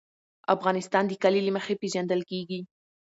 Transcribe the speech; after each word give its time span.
افغانستان 0.55 1.03
د 1.07 1.11
کلي 1.23 1.41
له 1.47 1.51
مخې 1.57 1.73
پېژندل 1.81 2.21
کېږي. 2.31 2.59